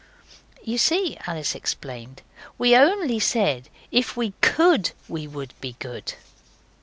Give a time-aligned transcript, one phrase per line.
[0.63, 2.23] 'You see,' Alice explained,
[2.57, 6.15] 'we only said if we COULD we would be good.